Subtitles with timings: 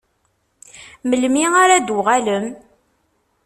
[1.09, 2.45] Melmi ara d-tuɣalem?